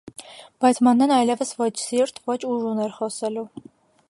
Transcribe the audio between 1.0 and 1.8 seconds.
այլևս ոչ